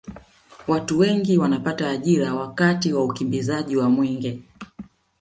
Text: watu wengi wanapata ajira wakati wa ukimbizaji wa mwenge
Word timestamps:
watu 0.67 0.99
wengi 0.99 1.37
wanapata 1.37 1.89
ajira 1.89 2.35
wakati 2.35 2.93
wa 2.93 3.05
ukimbizaji 3.05 3.77
wa 3.77 3.89
mwenge 3.89 4.41